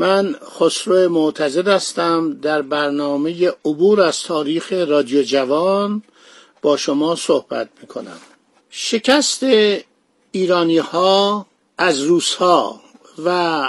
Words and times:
من 0.00 0.36
خسرو 0.58 1.08
معتزد 1.08 1.68
هستم 1.68 2.38
در 2.42 2.62
برنامه 2.62 3.52
عبور 3.64 4.00
از 4.00 4.22
تاریخ 4.22 4.72
رادیو 4.72 5.22
جوان 5.22 6.02
با 6.62 6.76
شما 6.76 7.16
صحبت 7.16 7.68
می‌کنم. 7.80 8.20
شکست 8.70 9.46
ایرانی 10.32 10.78
ها 10.78 11.46
از 11.78 12.02
روس 12.02 12.34
ها 12.34 12.80
و 13.24 13.62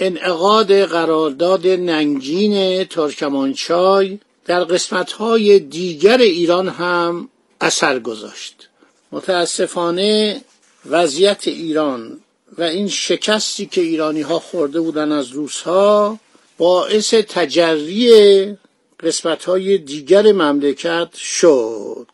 انعقاد 0.00 0.84
قرارداد 0.84 1.66
ننگین 1.66 2.84
ترکمانچای 2.84 4.18
در 4.44 4.64
قسمت 4.64 5.12
های 5.12 5.58
دیگر 5.58 6.18
ایران 6.18 6.68
هم 6.68 7.28
اثر 7.60 7.98
گذاشت. 7.98 8.68
متاسفانه 9.12 10.40
وضعیت 10.86 11.48
ایران 11.48 12.20
و 12.58 12.62
این 12.62 12.88
شکستی 12.88 13.66
که 13.66 13.80
ایرانی 13.80 14.20
ها 14.20 14.38
خورده 14.38 14.80
بودن 14.80 15.12
از 15.12 15.28
روس 15.28 15.60
ها 15.60 16.18
باعث 16.58 17.14
تجری 17.14 18.56
قسمت 19.00 19.44
های 19.44 19.78
دیگر 19.78 20.32
مملکت 20.32 21.14
شد. 21.14 22.06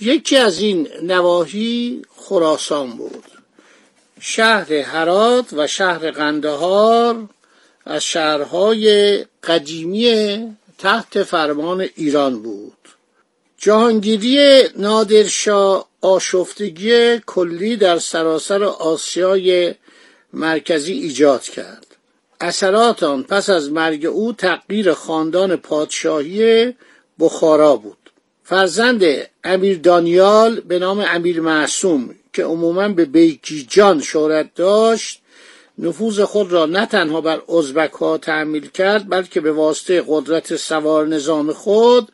یکی 0.00 0.36
از 0.36 0.60
این 0.60 0.88
نواحی 1.02 2.02
خراسان 2.16 2.90
بود. 2.90 3.24
شهر 4.20 4.72
هرات 4.72 5.52
و 5.52 5.66
شهر 5.66 6.10
قندهار 6.10 7.28
از 7.84 8.04
شهرهای 8.04 9.24
قدیمی 9.44 10.56
تحت 10.78 11.22
فرمان 11.22 11.88
ایران 11.96 12.42
بود. 12.42 12.72
جهانگیری 13.58 14.62
نادرشاه 14.76 15.88
آشفتگی 16.06 17.18
کلی 17.26 17.76
در 17.76 17.98
سراسر 17.98 18.64
آسیای 18.64 19.74
مرکزی 20.32 20.92
ایجاد 20.92 21.42
کرد. 21.42 21.86
اثرات 22.40 23.02
آن 23.02 23.22
پس 23.22 23.50
از 23.50 23.72
مرگ 23.72 24.06
او 24.06 24.32
تغییر 24.32 24.92
خاندان 24.92 25.56
پادشاهی 25.56 26.74
بخارا 27.18 27.76
بود. 27.76 28.10
فرزند 28.44 29.02
امیر 29.44 29.78
دانیال 29.78 30.60
به 30.60 30.78
نام 30.78 31.04
امیر 31.08 31.40
معصوم 31.40 32.14
که 32.32 32.44
عموما 32.44 32.88
به 32.88 33.04
بیکی 33.04 33.66
جان 33.70 34.00
شهرت 34.00 34.54
داشت 34.54 35.22
نفوذ 35.78 36.20
خود 36.20 36.52
را 36.52 36.66
نه 36.66 36.86
تنها 36.86 37.20
بر 37.20 37.42
ازبک 37.48 37.92
ها 37.92 38.18
تحمیل 38.18 38.68
کرد 38.68 39.08
بلکه 39.08 39.40
به 39.40 39.52
واسطه 39.52 40.04
قدرت 40.08 40.56
سوار 40.56 41.06
نظام 41.06 41.52
خود 41.52 42.12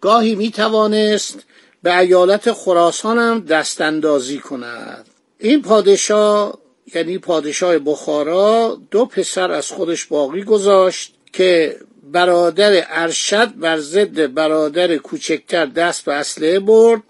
گاهی 0.00 0.34
می 0.34 0.50
توانست 0.50 1.44
به 1.82 1.98
ایالت 1.98 2.52
خراسان 2.52 3.18
هم 3.18 3.40
دستاندازی 3.40 4.38
کند. 4.38 5.06
این 5.38 5.62
پادشاه 5.62 6.58
یعنی 6.94 7.18
پادشاه 7.18 7.78
بخارا 7.78 8.78
دو 8.90 9.04
پسر 9.06 9.50
از 9.50 9.70
خودش 9.70 10.04
باقی 10.04 10.44
گذاشت 10.44 11.14
که 11.32 11.76
برادر 12.12 12.84
ارشد 12.88 13.54
بر 13.54 13.78
ضد 13.78 14.34
برادر 14.34 14.96
کوچکتر 14.96 15.66
دست 15.66 16.04
به 16.04 16.12
اسلحه 16.14 16.60
برد 16.60 17.02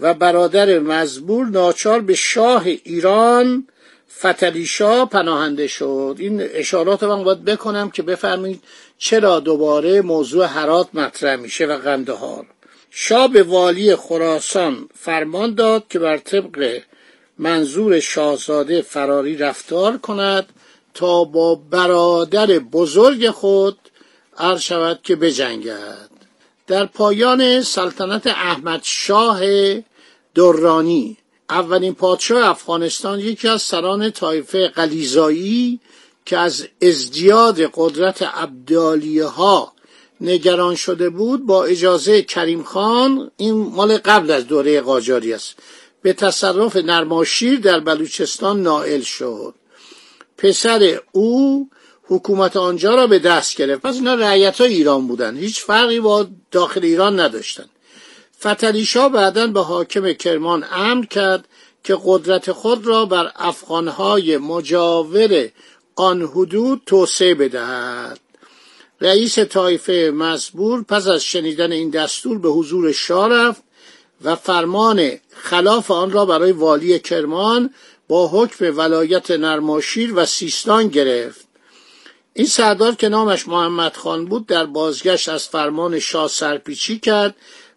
و 0.00 0.14
برادر 0.14 0.78
مزبور 0.78 1.46
ناچار 1.46 2.00
به 2.00 2.14
شاه 2.14 2.66
ایران 2.66 3.66
فتلی 4.18 4.66
شاه 4.66 5.08
پناهنده 5.08 5.66
شد. 5.66 6.16
این 6.18 6.42
اشارات 6.54 7.02
من 7.02 7.24
باید 7.24 7.44
بکنم 7.44 7.90
که 7.90 8.02
بفهمید 8.02 8.62
چرا 8.98 9.40
دوباره 9.40 10.02
موضوع 10.02 10.44
حرات 10.44 10.88
مطرح 10.94 11.36
میشه 11.36 11.66
و 11.66 11.78
قندهار. 11.78 12.46
شاه 12.90 13.28
به 13.28 13.42
والی 13.42 13.96
خراسان 13.96 14.88
فرمان 14.94 15.54
داد 15.54 15.84
که 15.88 15.98
بر 15.98 16.18
طبق 16.18 16.80
منظور 17.38 18.00
شاهزاده 18.00 18.82
فراری 18.82 19.36
رفتار 19.36 19.98
کند 19.98 20.46
تا 20.94 21.24
با 21.24 21.54
برادر 21.54 22.46
بزرگ 22.46 23.30
خود 23.30 23.78
عرض 24.38 24.60
شود 24.60 25.00
که 25.02 25.16
بجنگد. 25.16 26.10
در 26.66 26.86
پایان 26.86 27.62
سلطنت 27.62 28.26
احمد 28.26 28.80
شاه 28.82 29.40
درانی 30.34 31.16
اولین 31.50 31.94
پادشاه 31.94 32.48
افغانستان 32.48 33.20
یکی 33.20 33.48
از 33.48 33.62
سران 33.62 34.10
طایفه 34.10 34.68
قلیزایی 34.68 35.80
که 36.24 36.38
از 36.38 36.68
ازدیاد 36.82 37.60
قدرت 37.74 38.22
عبدالیه 38.22 39.24
ها 39.24 39.72
نگران 40.20 40.74
شده 40.74 41.10
بود 41.10 41.46
با 41.46 41.64
اجازه 41.64 42.22
کریم 42.22 42.62
خان 42.62 43.30
این 43.36 43.54
مال 43.54 43.98
قبل 43.98 44.30
از 44.30 44.46
دوره 44.46 44.80
قاجاری 44.80 45.32
است. 45.32 45.54
به 46.02 46.12
تصرف 46.12 46.76
نرماشیر 46.76 47.60
در 47.60 47.80
بلوچستان 47.80 48.62
نائل 48.62 49.00
شد. 49.00 49.54
پسر 50.38 51.00
او 51.12 51.68
حکومت 52.04 52.56
آنجا 52.56 52.94
را 52.94 53.06
به 53.06 53.18
دست 53.18 53.56
گرفت. 53.56 53.82
پس 53.82 53.94
اینا 53.94 54.14
رعیت 54.14 54.60
های 54.60 54.74
ایران 54.74 55.06
بودن. 55.06 55.36
هیچ 55.36 55.60
فرقی 55.60 56.00
با 56.00 56.26
داخل 56.50 56.84
ایران 56.84 57.20
نداشتن. 57.20 57.66
فتلیشا 58.40 59.08
بعدا 59.08 59.46
به 59.46 59.60
حاکم 59.60 60.12
کرمان 60.12 60.64
امر 60.72 61.04
کرد 61.04 61.48
که 61.84 61.98
قدرت 62.04 62.52
خود 62.52 62.86
را 62.86 63.04
بر 63.04 63.32
افغانهای 63.36 64.36
مجاور 64.36 65.48
آن 65.96 66.22
حدود 66.22 66.82
توسعه 66.86 67.34
بدهد. 67.34 68.29
رئیس 69.00 69.38
طایفه 69.38 70.12
مزبور 70.14 70.82
پس 70.82 71.06
از 71.06 71.24
شنیدن 71.24 71.72
این 71.72 71.90
دستور 71.90 72.38
به 72.38 72.48
حضور 72.48 72.92
شاه 72.92 73.28
رفت 73.28 73.62
و 74.24 74.36
فرمان 74.36 75.10
خلاف 75.30 75.90
آن 75.90 76.10
را 76.10 76.26
برای 76.26 76.52
والی 76.52 76.98
کرمان 76.98 77.74
با 78.08 78.28
حکم 78.28 78.78
ولایت 78.78 79.30
نرماشیر 79.30 80.12
و 80.14 80.26
سیستان 80.26 80.88
گرفت. 80.88 81.48
این 82.34 82.46
سردار 82.46 82.94
که 82.94 83.08
نامش 83.08 83.48
محمد 83.48 83.96
خان 83.96 84.24
بود 84.24 84.46
در 84.46 84.64
بازگشت 84.66 85.28
از 85.28 85.48
فرمان 85.48 85.98
شاه 85.98 86.28
سرپیچی 86.28 86.98
کرد 86.98 87.34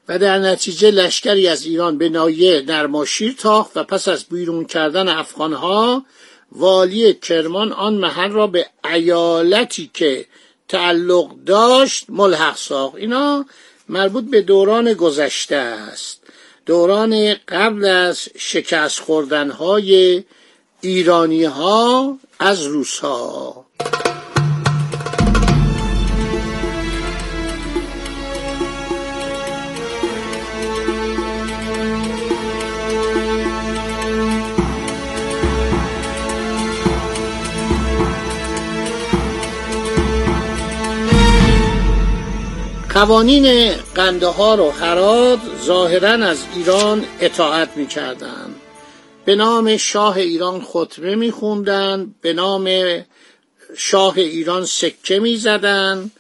و 0.07 0.19
در 0.19 0.39
نتیجه 0.39 0.91
لشکری 0.91 1.47
از 1.47 1.65
ایران 1.65 1.97
به 1.97 2.09
نایه 2.09 2.63
نرماشیر 2.67 3.35
تاخت 3.37 3.77
و 3.77 3.83
پس 3.83 4.07
از 4.07 4.25
بیرون 4.25 4.65
کردن 4.65 5.07
افغانها 5.07 6.05
والی 6.51 7.13
کرمان 7.13 7.71
آن 7.71 7.93
محل 7.93 8.31
را 8.31 8.47
به 8.47 8.65
ایالتی 8.93 9.91
که 9.93 10.25
تعلق 10.67 11.35
داشت 11.45 12.05
ملحق 12.09 12.57
ساخت 12.57 12.95
اینا 12.95 13.45
مربوط 13.89 14.23
به 14.23 14.41
دوران 14.41 14.93
گذشته 14.93 15.55
است. 15.55 16.21
دوران 16.65 17.33
قبل 17.47 17.85
از 17.85 18.29
شکست 18.37 18.99
خوردنهای 18.99 20.23
ایرانی 20.81 21.43
ها 21.43 22.17
از 22.39 22.63
روس 22.63 22.99
ها 22.99 23.62
قوانین 43.03 43.71
قندهار 43.95 44.59
و 44.59 44.71
حراد 44.71 45.39
ظاهرا 45.65 46.09
از 46.09 46.37
ایران 46.55 47.05
اطاعت 47.19 47.77
می 47.77 47.87
کردن. 47.87 48.55
به 49.25 49.35
نام 49.35 49.77
شاه 49.77 50.17
ایران 50.17 50.61
خطبه 50.61 51.15
می 51.15 51.31
خوندن. 51.31 52.15
به 52.21 52.33
نام 52.33 52.69
شاه 53.77 54.17
ایران 54.17 54.65
سکه 54.65 55.19
می 55.19 55.37
زدن. 55.37 56.11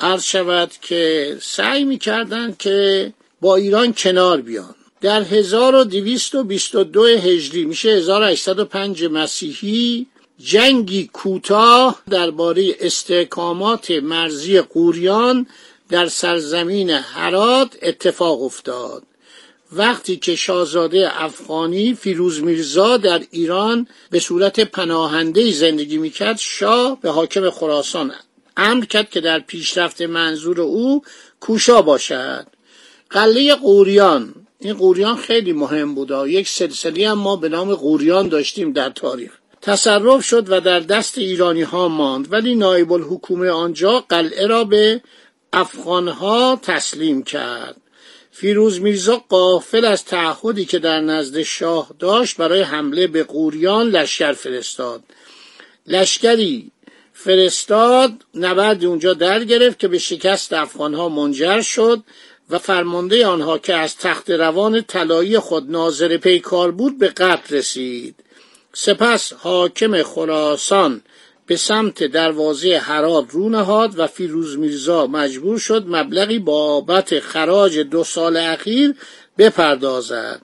عرض 0.00 0.24
شود 0.24 0.70
که 0.80 1.36
سعی 1.40 1.84
می 1.84 1.98
کردن 1.98 2.54
که 2.58 3.12
با 3.40 3.56
ایران 3.56 3.92
کنار 3.92 4.40
بیان 4.40 4.74
در 5.00 5.22
1222 5.22 7.04
هجری 7.04 7.64
میشه 7.64 7.88
1805 7.90 9.04
مسیحی 9.04 10.06
جنگی 10.38 11.10
کوتاه 11.12 12.02
درباره 12.10 12.76
استحکامات 12.80 13.90
مرزی 13.90 14.60
قوریان 14.60 15.46
در 15.88 16.06
سرزمین 16.06 16.90
هرات 16.90 17.76
اتفاق 17.82 18.42
افتاد. 18.42 19.02
وقتی 19.72 20.16
که 20.16 20.36
شاهزاده 20.36 21.22
افغانی 21.24 21.94
فیروز 21.94 22.42
میرزا 22.42 22.96
در 22.96 23.22
ایران 23.30 23.86
به 24.10 24.20
صورت 24.20 24.60
پناهنده 24.60 25.50
زندگی 25.50 25.98
می‌کرد 25.98 26.38
شاه 26.38 27.00
به 27.00 27.10
حاکم 27.10 27.50
خراسان 27.50 28.12
امر 28.56 28.84
کرد 28.84 29.10
که 29.10 29.20
در 29.20 29.38
پیشرفت 29.38 30.02
منظور 30.02 30.60
او 30.60 31.02
کوشا 31.40 31.82
باشد. 31.82 32.46
قله 33.10 33.54
قوریان 33.54 34.34
این 34.58 34.74
قوریان 34.74 35.16
خیلی 35.16 35.52
مهم 35.52 35.94
بود. 35.94 36.10
یک 36.26 36.48
سلسله 36.48 37.10
هم 37.10 37.18
ما 37.18 37.36
به 37.36 37.48
نام 37.48 37.74
قوریان 37.74 38.28
داشتیم 38.28 38.72
در 38.72 38.90
تاریخ. 38.90 39.32
تصرف 39.62 40.24
شد 40.24 40.52
و 40.52 40.60
در 40.60 40.80
دست 40.80 41.18
ایرانی 41.18 41.62
ها 41.62 41.88
ماند. 41.88 42.32
ولی 42.32 42.54
نایب 42.54 42.92
الحکومه 42.92 43.50
آنجا 43.50 44.04
قلعه 44.08 44.46
را 44.46 44.64
به 44.64 45.00
افغانها 45.52 46.60
تسلیم 46.62 47.22
کرد. 47.22 47.76
فیروز 48.30 48.80
میرزا 48.80 49.24
قافل 49.28 49.84
از 49.84 50.04
تعهدی 50.04 50.64
که 50.64 50.78
در 50.78 51.00
نزد 51.00 51.42
شاه 51.42 51.90
داشت 51.98 52.36
برای 52.36 52.62
حمله 52.62 53.06
به 53.06 53.24
قوریان 53.24 53.90
لشکر 53.90 54.32
فرستاد. 54.32 55.02
لشکری 55.86 56.70
فرستاد 57.12 58.12
نبرد 58.34 58.84
اونجا 58.84 59.14
در 59.14 59.44
گرفت 59.44 59.78
که 59.78 59.88
به 59.88 59.98
شکست 59.98 60.52
افغانها 60.52 61.08
منجر 61.08 61.60
شد 61.60 62.02
و 62.50 62.58
فرمانده 62.58 63.26
آنها 63.26 63.58
که 63.58 63.74
از 63.74 63.96
تخت 63.96 64.30
روان 64.30 64.82
طلایی 64.82 65.38
خود 65.38 65.70
ناظر 65.70 66.16
پیکار 66.16 66.70
بود 66.70 66.98
به 66.98 67.08
قتل 67.08 67.56
رسید. 67.56 68.14
سپس 68.72 69.32
حاکم 69.32 70.02
خراسان 70.02 71.02
به 71.48 71.56
سمت 71.56 72.04
دروازه 72.04 72.78
هرات 72.78 73.30
رو 73.30 73.48
نهاد 73.48 73.98
و 73.98 74.06
فیروز 74.06 74.58
میرزا 74.58 75.06
مجبور 75.06 75.58
شد 75.58 75.84
مبلغی 75.88 76.38
بابت 76.38 77.20
خراج 77.20 77.78
دو 77.78 78.04
سال 78.04 78.36
اخیر 78.36 78.94
بپردازد. 79.38 80.40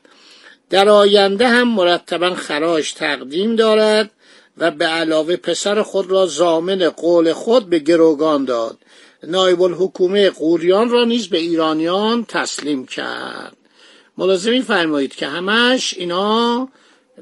در 0.71 0.89
آینده 0.89 1.49
هم 1.49 1.69
مرتبا 1.69 2.35
خراج 2.35 2.95
تقدیم 2.95 3.57
دارد 3.57 4.11
و 4.59 4.71
به 4.71 4.85
علاوه 4.85 5.37
پسر 5.37 5.83
خود 5.83 6.11
را 6.11 6.27
زامن 6.27 6.89
قول 6.89 7.33
خود 7.33 7.71
به 7.71 7.79
گروگان 7.79 8.45
داد. 8.45 8.79
نایب 9.23 9.63
الحکومه 9.63 10.31
قوریان 10.31 10.91
را 10.91 11.05
نیز 11.05 11.29
به 11.29 11.39
ایرانیان 11.39 12.25
تسلیم 12.25 12.87
کرد. 12.87 13.57
ملازمی 14.19 14.63
فرمایید 14.63 15.15
که 15.15 15.27
همش 15.27 15.95
اینا 15.95 16.69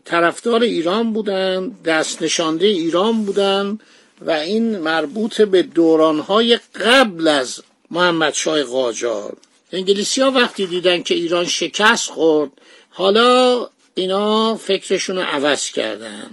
طرفدار 0.04 0.62
ایران 0.62 1.12
بودن 1.12 1.68
دست 1.84 2.22
نشانده 2.22 2.66
ایران 2.66 3.24
بودن 3.24 3.78
و 4.20 4.30
این 4.30 4.78
مربوط 4.78 5.40
به 5.42 5.62
دورانهای 5.62 6.58
قبل 6.80 7.28
از 7.28 7.62
محمد 7.90 8.34
شای 8.34 8.62
قاجار. 8.62 9.36
انگلیسی 9.72 10.20
ها 10.20 10.30
وقتی 10.30 10.66
دیدن 10.66 11.02
که 11.02 11.14
ایران 11.14 11.46
شکست 11.46 12.10
خورد 12.10 12.50
حالا 12.90 13.68
اینا 13.94 14.56
فکرشون 14.56 15.16
رو 15.16 15.22
عوض 15.22 15.70
کردن. 15.70 16.30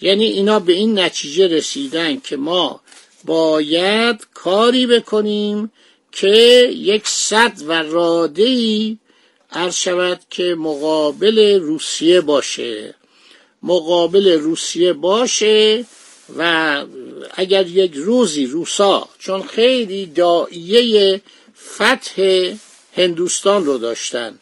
یعنی 0.00 0.24
اینا 0.24 0.60
به 0.60 0.72
این 0.72 0.98
نتیجه 0.98 1.46
رسیدن 1.46 2.20
که 2.20 2.36
ما 2.36 2.80
باید 3.24 4.26
کاری 4.34 4.86
بکنیم 4.86 5.72
که 6.12 6.28
یک 6.74 7.08
صد 7.08 7.52
و 7.66 7.72
رادهی 7.72 8.98
عرض 9.52 9.74
شود 9.74 10.20
که 10.30 10.54
مقابل 10.58 11.60
روسیه 11.60 12.20
باشه. 12.20 12.94
مقابل 13.62 14.28
روسیه 14.28 14.92
باشه 14.92 15.84
و 16.36 16.84
اگر 17.34 17.66
یک 17.66 17.92
روزی 17.94 18.46
روسا 18.46 19.08
چون 19.18 19.42
خیلی 19.42 20.06
دائیه 20.06 21.20
فتح 21.74 22.54
هندوستان 22.96 23.64
رو 23.64 23.78
داشتن 23.78 24.38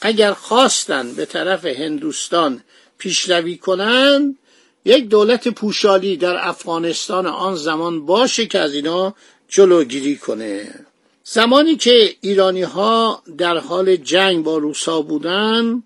اگر 0.00 0.32
خواستن 0.32 1.14
به 1.14 1.26
طرف 1.26 1.64
هندوستان 1.64 2.62
پیشروی 2.98 3.56
کنند 3.56 4.38
یک 4.84 5.08
دولت 5.08 5.48
پوشالی 5.48 6.16
در 6.16 6.48
افغانستان 6.48 7.26
آن 7.26 7.56
زمان 7.56 8.06
باشه 8.06 8.46
که 8.46 8.58
از 8.58 8.74
اینا 8.74 9.14
جلوگیری 9.48 10.16
کنه. 10.16 10.86
زمانی 11.24 11.76
که 11.76 12.16
ایرانی 12.20 12.62
ها 12.62 13.22
در 13.38 13.58
حال 13.58 13.96
جنگ 13.96 14.44
با 14.44 14.58
روسا 14.58 15.02
بودن 15.02 15.82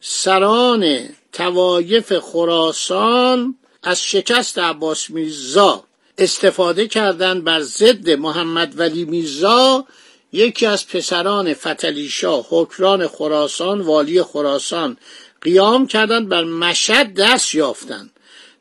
سران 0.00 1.08
توایف 1.32 2.18
خراسان 2.18 3.54
از 3.82 4.04
شکست 4.04 4.58
عباس 4.58 5.10
میرزا 5.10 5.84
استفاده 6.18 6.88
کردند 6.88 7.44
بر 7.44 7.60
ضد 7.60 8.10
محمد 8.10 8.78
ولی 8.78 9.04
میرزا 9.04 9.84
یکی 10.32 10.66
از 10.66 10.88
پسران 10.88 11.54
فتلی 11.54 12.08
شاه 12.08 12.46
حکران 12.50 13.08
خراسان 13.08 13.80
والی 13.80 14.22
خراسان 14.22 14.96
قیام 15.40 15.86
کردند 15.86 16.28
بر 16.28 16.44
مشد 16.44 17.14
دست 17.14 17.54
یافتند. 17.54 18.10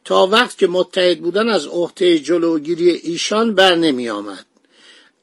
تا 0.06 0.28
وقت 0.28 0.57
که 0.57 0.68
متحد 0.68 1.19
بودن 1.19 1.50
از 1.50 1.68
عهده 1.68 2.19
جلوگیری 2.19 2.89
ایشان 2.89 3.56
بر 3.56 3.75
نمی 3.75 4.10
آمد 4.10 4.45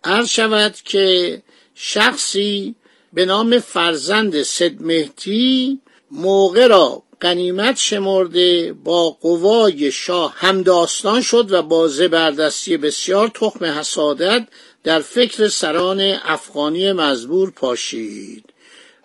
عرض 0.04 0.28
شود 0.28 0.74
که 0.84 1.42
شخصی 1.74 2.74
به 3.12 3.24
نام 3.24 3.58
فرزند 3.58 4.42
سد 4.42 4.82
مهدی 4.82 5.80
موقع 6.10 6.66
را 6.66 7.02
قنیمت 7.20 7.76
شمرده 7.76 8.72
با 8.72 9.10
قوای 9.10 9.92
شاه 9.92 10.34
همداستان 10.36 11.22
شد 11.22 11.52
و 11.52 11.62
با 11.62 11.88
زبردستی 11.88 12.76
بسیار 12.76 13.28
تخم 13.28 13.64
حسادت 13.64 14.48
در 14.84 15.00
فکر 15.00 15.48
سران 15.48 16.00
افغانی 16.24 16.92
مزبور 16.92 17.50
پاشید 17.50 18.44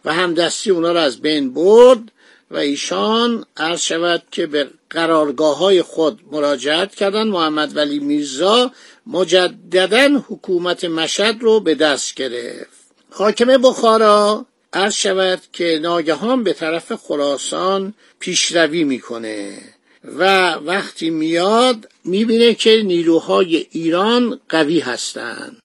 و 0.05 0.13
همدستی 0.13 0.71
اونا 0.71 0.91
را 0.91 1.01
از 1.01 1.21
بین 1.21 1.53
برد 1.53 2.11
و 2.51 2.57
ایشان 2.57 3.45
عرض 3.57 3.81
شود 3.81 4.23
که 4.31 4.47
به 4.47 4.67
قرارگاه 4.89 5.57
های 5.57 5.81
خود 5.81 6.19
مراجعت 6.31 6.95
کردند. 6.95 7.27
محمد 7.27 7.77
ولی 7.77 7.99
میرزا 7.99 8.71
مجددا 9.07 10.23
حکومت 10.27 10.85
مشد 10.85 11.35
رو 11.39 11.59
به 11.59 11.75
دست 11.75 12.15
گرفت. 12.15 12.77
حاکم 13.09 13.45
بخارا 13.45 14.45
عرض 14.73 14.93
شود 14.93 15.41
که 15.53 15.79
ناگهان 15.81 16.43
به 16.43 16.53
طرف 16.53 16.91
خراسان 16.93 17.93
پیشروی 18.19 18.83
می‌کنه 18.83 19.57
و 20.03 20.53
وقتی 20.53 21.09
میاد 21.09 21.89
می‌بینه 22.05 22.53
که 22.53 22.81
نیروهای 22.85 23.67
ایران 23.71 24.39
قوی 24.49 24.79
هستند. 24.79 25.57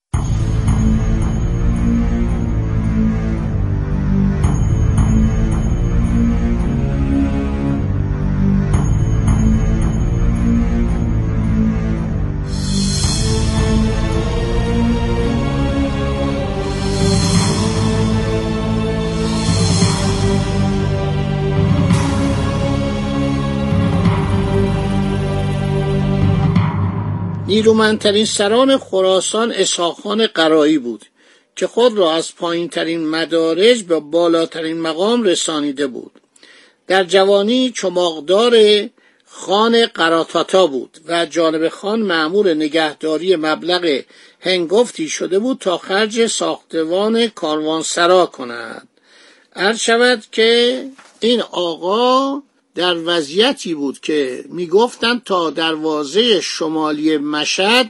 نیرومندترین 27.52 28.24
سران 28.24 28.78
خراسان 28.78 29.52
اسحاقخان 29.52 30.26
قرایی 30.26 30.78
بود 30.78 31.06
که 31.56 31.66
خود 31.66 31.98
را 31.98 32.12
از 32.12 32.36
پایینترین 32.36 33.08
مدارج 33.08 33.82
به 33.82 34.00
بالاترین 34.00 34.80
مقام 34.80 35.22
رسانیده 35.22 35.86
بود. 35.86 36.12
در 36.86 37.04
جوانی 37.04 37.70
چماقدار 37.70 38.54
خان 39.24 39.86
قراتاتا 39.86 40.66
بود 40.66 40.98
و 41.06 41.26
جانب 41.26 41.68
خان 41.68 42.00
معمول 42.00 42.54
نگهداری 42.54 43.36
مبلغ 43.36 44.02
هنگفتی 44.40 45.08
شده 45.08 45.38
بود 45.38 45.58
تا 45.58 45.78
خرج 45.78 46.26
ساختوان 46.26 47.26
کاروانسرا 47.26 48.26
کند. 48.26 48.88
عرض 49.56 49.78
شود 49.78 50.22
که 50.32 50.84
این 51.20 51.40
آقا 51.40 52.42
در 52.74 52.96
وضعیتی 53.04 53.74
بود 53.74 54.00
که 54.00 54.44
می‌گفتند 54.48 55.24
تا 55.24 55.50
دروازه 55.50 56.40
شمالی 56.40 57.16
مشد 57.16 57.86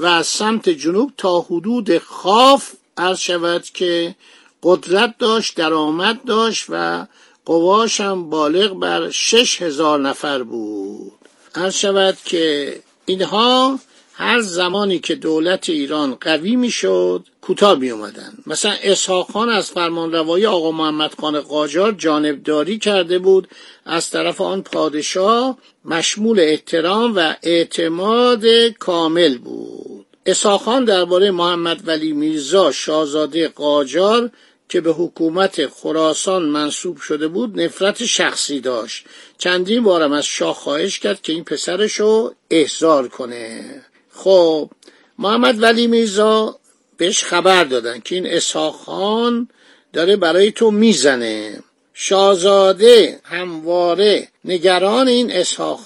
و 0.00 0.22
سمت 0.22 0.68
جنوب 0.68 1.12
تا 1.16 1.40
حدود 1.40 1.98
خاف 1.98 2.72
عرض 2.96 3.18
شود 3.18 3.64
که 3.64 4.14
قدرت 4.62 5.14
داشت 5.18 5.56
درآمد 5.56 6.24
داشت 6.24 6.66
و 6.68 7.06
قواش 7.44 8.00
هم 8.00 8.30
بالغ 8.30 8.78
بر 8.78 9.10
شش 9.10 9.62
هزار 9.62 10.00
نفر 10.00 10.42
بود. 10.42 11.12
عرض 11.54 11.74
شود 11.74 12.18
که 12.24 12.76
اینها 13.06 13.78
هر 14.22 14.40
زمانی 14.40 14.98
که 14.98 15.14
دولت 15.14 15.70
ایران 15.70 16.14
قوی 16.14 16.56
می‌شد 16.56 17.26
کوتاه 17.40 17.78
می 17.78 17.90
اومدن 17.90 18.32
مثلا 18.46 18.74
اسحاق 18.82 19.30
خان 19.30 19.48
از 19.48 19.70
فرمانروایی 19.70 20.46
آقا 20.46 20.72
محمد 20.72 21.14
خان 21.20 21.40
قاجار 21.40 21.92
جانبداری 21.92 22.78
کرده 22.78 23.18
بود 23.18 23.48
از 23.84 24.10
طرف 24.10 24.40
آن 24.40 24.62
پادشاه 24.62 25.58
مشمول 25.84 26.40
احترام 26.40 27.12
و 27.16 27.34
اعتماد 27.42 28.46
کامل 28.78 29.38
بود. 29.38 30.06
اسحاق 30.26 30.60
خان 30.60 30.84
درباره 30.84 31.30
محمد 31.30 31.88
ولی 31.88 32.12
میرزا 32.12 32.72
شاهزاده 32.72 33.48
قاجار 33.48 34.30
که 34.68 34.80
به 34.80 34.92
حکومت 34.92 35.66
خراسان 35.66 36.42
منصوب 36.42 36.96
شده 36.96 37.28
بود 37.28 37.60
نفرت 37.60 38.04
شخصی 38.04 38.60
داشت. 38.60 39.04
چندین 39.38 39.82
بارم 39.82 40.12
از 40.12 40.24
شاه 40.24 40.54
خواهش 40.54 40.98
کرد 40.98 41.22
که 41.22 41.32
این 41.32 41.44
پسرشو 41.44 42.34
احضار 42.50 43.08
کنه. 43.08 43.82
خب 44.24 44.70
محمد 45.18 45.62
ولی 45.62 45.86
میرزا 45.86 46.56
بهش 46.96 47.24
خبر 47.24 47.64
دادن 47.64 48.00
که 48.00 48.14
این 48.14 48.26
اسحاق 48.26 48.74
خان 48.74 49.48
داره 49.92 50.16
برای 50.16 50.52
تو 50.52 50.70
می‌زنه. 50.70 51.62
شاهزاده 51.94 53.20
همواره 53.24 54.28
نگران 54.44 55.08
این 55.08 55.32
اسحاق 55.32 55.80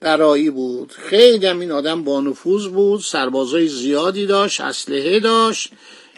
قرایی 0.00 0.50
بود. 0.50 0.92
خیلی 0.92 1.46
هم 1.46 1.60
این 1.60 1.72
آدم 1.72 2.04
با 2.04 2.20
نفوذ 2.20 2.66
بود 2.66 3.00
سربازای 3.00 3.68
زیادی 3.68 4.26
داشت 4.26 4.60
اسلحه 4.60 5.20
داشت. 5.20 5.70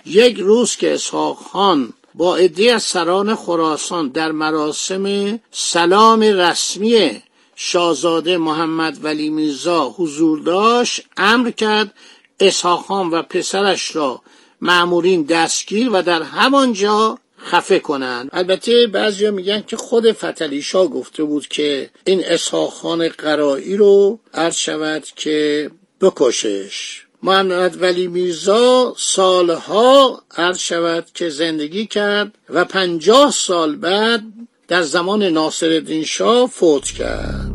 یک 0.06 0.38
روز 0.38 0.76
که 0.76 0.94
اسحاق 0.94 1.36
خان 1.36 1.92
با 2.14 2.36
عده 2.36 2.74
از 2.74 2.82
سران 2.82 3.34
خراسان 3.34 4.08
در 4.08 4.32
مراسم 4.32 5.38
سلام 5.50 6.20
رسمی 6.20 7.22
شاهزاده 7.56 8.36
محمد 8.36 9.04
ولی 9.04 9.30
میرزا 9.30 9.88
حضور 9.88 10.40
داشت 10.40 11.02
امر 11.16 11.50
کرد 11.50 11.94
اسحاق 12.40 12.80
خان 12.86 13.10
و 13.10 13.22
پسرش 13.22 13.96
را 13.96 14.22
معمورین 14.60 15.22
دستگیر 15.22 15.90
و 15.92 16.02
در 16.02 16.22
همانجا 16.22 17.18
خفه 17.38 17.78
کنند. 17.78 18.30
البته 18.32 18.86
بعضیا 18.86 19.30
میگن 19.30 19.64
که 19.66 19.76
خود 19.76 20.12
فتلیشا 20.12 20.86
گفته 20.86 21.24
بود 21.24 21.48
که 21.48 21.90
این 22.04 22.24
اسحاق 22.24 23.06
قرایی 23.06 23.76
رو 23.76 24.18
عرض 24.34 24.56
شود 24.56 25.04
که 25.16 25.70
بکشش. 26.00 27.02
محمد 27.22 27.82
ولی 27.82 28.06
میرزا 28.06 28.94
سالها 28.98 30.22
عرض 30.36 30.58
شود 30.58 31.06
که 31.14 31.28
زندگی 31.28 31.86
کرد 31.86 32.38
و 32.50 32.64
پنجاه 32.64 33.30
سال 33.30 33.76
بعد 33.76 34.22
در 34.68 34.82
زمان 34.82 35.22
ناصر 35.22 36.02
شاه 36.06 36.48
فوت 36.48 36.84
کرد. 36.84 37.52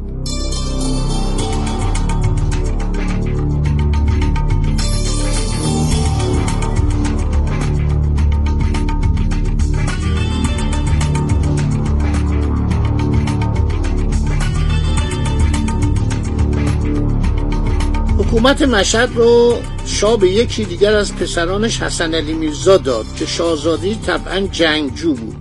حکومت 18.18 18.62
مشهد 18.62 19.10
رو 19.16 19.62
شاه 19.86 20.20
به 20.20 20.30
یکی 20.30 20.66
دیگر 20.66 20.96
از 20.96 21.16
پسرانش 21.16 21.82
حسن 21.82 22.16
علی 22.16 22.34
میرزا 22.34 22.78
داد 22.78 23.06
که 23.16 23.26
شاهزادی 23.26 23.96
طبعا 23.96 24.40
جنگجو 24.40 25.14
بود. 25.14 25.41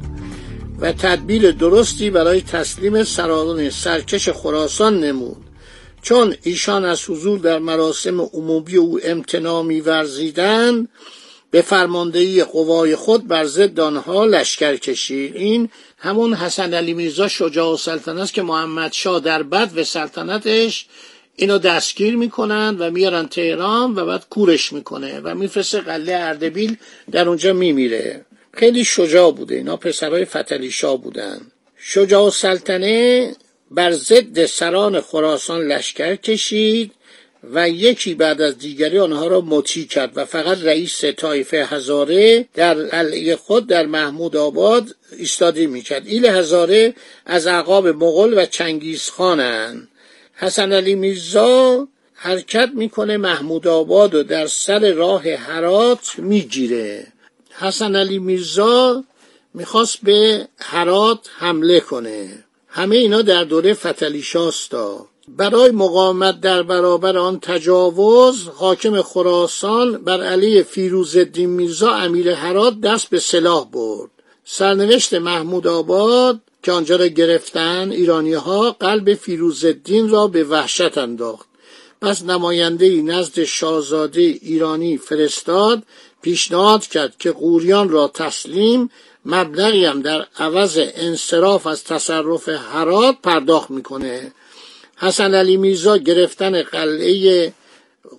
و 0.80 0.92
تدبیر 0.92 1.50
درستی 1.50 2.10
برای 2.10 2.40
تسلیم 2.40 3.04
سران 3.04 3.70
سرکش 3.70 4.28
خراسان 4.28 5.00
نمود. 5.00 5.37
چون 6.02 6.34
ایشان 6.42 6.84
از 6.84 7.10
حضور 7.10 7.38
در 7.38 7.58
مراسم 7.58 8.20
عمومی 8.20 8.76
او 8.76 9.00
امتناع 9.04 9.62
میورزیدند 9.62 10.88
به 11.50 11.62
فرماندهی 11.62 12.44
قوای 12.44 12.96
خود 12.96 13.28
بر 13.28 13.44
ضد 13.44 13.80
آنها 13.80 14.25
لشکر 14.25 14.76
کشید. 14.76 15.37
این 15.37 15.68
همون 15.99 16.34
حسن 16.34 16.75
علی 16.75 16.94
میرزا 16.94 17.28
شجاع 17.28 17.76
سلطنت 17.76 18.18
است 18.18 18.34
که 18.34 18.42
محمد 18.42 18.92
شاه 18.92 19.20
در 19.20 19.42
بد 19.42 19.70
و 19.78 19.84
سلطنتش 19.84 20.87
اینو 21.37 21.58
دستگیر 21.58 22.16
می‌کنن 22.16 22.76
و 22.78 22.90
میارن 22.90 23.26
تهران 23.26 23.94
و 23.94 24.06
بعد 24.06 24.26
کورش 24.30 24.72
می‌کنه 24.72 25.20
و 25.20 25.34
میفرسته 25.34 25.80
قله 25.80 26.12
اردبیل 26.12 26.76
در 27.10 27.28
اونجا 27.28 27.52
میمیره. 27.52 28.25
خیلی 28.54 28.85
شجاع 28.85 29.33
بوده. 29.33 29.54
اینا 29.54 29.76
پسرای 29.76 30.25
فتلی 30.25 30.71
شاه 30.71 31.02
بودن. 31.02 31.40
شجاع 31.76 32.30
سلطنه 32.30 33.33
بر 33.71 33.92
ضد 33.92 34.47
سران 34.47 35.00
خراسان 35.00 35.61
لشکر 35.61 36.16
کشید 36.16 36.92
و 37.52 37.69
یکی 37.69 38.14
بعد 38.14 38.42
از 38.42 38.59
دیگری 38.59 38.99
آنها 38.99 39.26
را 39.26 39.40
مطیع 39.40 39.87
کرد 39.87 40.12
و 40.14 40.25
فقط 40.25 40.59
رئیس 40.59 41.04
طایفه 41.04 41.66
هزاره 41.66 42.49
در 42.54 42.75
قلعه 42.75 43.37
خود 43.37 43.66
در 43.66 43.87
محمود 43.87 44.37
آباد 44.37 44.97
ایستادی 45.19 45.66
می‌کرد. 45.66 46.07
ایل 46.07 46.26
هزاره 46.26 46.95
از 47.26 47.47
عقاب 47.47 47.88
مغل 47.88 48.38
و 48.38 48.47
چنگیز 48.47 49.09
خانند 49.09 49.88
حسن 50.35 50.73
علی 50.73 50.95
میرزا 50.95 51.88
حرکت 52.14 52.71
می‌کنه 52.75 53.16
محمود 53.16 53.69
آباد 53.69 54.14
و 54.14 54.23
در 54.23 54.47
سر 54.47 54.92
راه 54.92 55.28
هرات 55.28 56.19
می‌گیره. 56.19 57.07
حسن 57.61 57.97
علی 57.97 58.19
میرزا 58.19 59.05
می‌خواست 59.55 59.99
به 60.02 60.49
هرات 60.59 61.19
حمله 61.38 61.81
کنه. 61.81 62.45
همه 62.69 62.97
اینا 62.97 63.23
در 63.23 63.45
دوره 63.45 63.75
فتلی 63.75 64.23
شاستا 64.23 65.07
برای 65.29 65.71
مقاومت 65.71 66.40
در 66.40 66.62
برابر 66.62 67.19
آن 67.19 67.40
تجاوز 67.40 68.49
حاکم 68.49 69.02
خراسان 69.02 69.93
بر 69.93 70.23
علی 70.23 70.62
فیروزالدین 70.62 71.50
میرزا 71.50 71.90
امیر 71.93 72.31
هرات 72.31 72.81
دست 72.81 73.11
به 73.11 73.19
سلاح 73.19 73.71
برد. 73.71 74.11
سرنوشت 74.45 75.14
محمود 75.14 75.67
آباد 75.67 76.40
که 76.62 76.73
آنجا 76.73 76.97
را 76.97 77.07
گرفتن 77.07 77.90
ایرانی 77.90 78.33
ها 78.33 78.71
قلب 78.71 79.14
فیروزالدین 79.14 80.09
را 80.09 80.26
به 80.26 80.45
وحشت 80.45 80.99
انداخت. 80.99 81.47
پس 82.02 82.25
نماینده 82.25 82.87
ای 82.87 83.02
نزد 83.02 83.45
شاهزاده 83.45 84.21
ایرانی 84.21 84.97
فرستاد 84.99 85.83
پیشنهاد 86.22 86.86
کرد 86.86 87.16
که 87.18 87.32
قوریان 87.32 87.88
را 87.88 88.08
تسلیم 88.08 88.90
مبلغی 89.24 89.84
هم 89.84 90.02
در 90.02 90.26
عوض 90.38 90.78
انصراف 90.94 91.66
از 91.66 91.84
تصرف 91.84 92.48
هرات 92.48 93.16
پرداخت 93.22 93.70
می‌کنه. 93.70 94.32
حسن 94.96 95.34
علی 95.34 95.56
میرزا 95.56 95.96
گرفتن 95.96 96.62
قلعه 96.62 97.52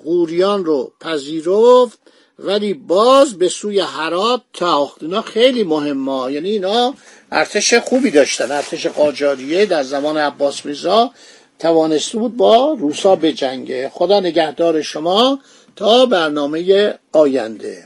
قوریان 0.03 0.65
رو 0.65 0.91
پذیرفت 1.01 1.99
ولی 2.39 2.73
باز 2.73 3.37
به 3.37 3.49
سوی 3.49 3.79
هرات 3.79 4.41
تاخت. 4.53 5.03
اینا 5.03 5.21
خیلی 5.21 5.63
مهمه. 5.63 6.33
یعنی 6.33 6.49
اینا 6.49 6.93
ارتش 7.31 7.73
خوبی 7.73 8.11
داشتن. 8.11 8.51
ارتش 8.51 8.87
قاجاریه 8.87 9.65
در 9.65 9.83
زمان 9.83 10.17
عباس 10.17 10.65
میرزا 10.65 11.11
توانسته 11.59 12.17
بود 12.17 12.37
با 12.37 12.77
روسا 12.79 13.15
بجنگه. 13.15 13.91
خدا 13.93 14.19
نگهدار 14.19 14.81
شما. 14.81 15.39
تا 15.75 16.05
برنامه 16.05 16.93
آینده. 17.11 17.83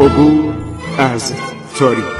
عبور 0.00 0.54
از 0.98 1.32
تاریخ. 1.78 2.19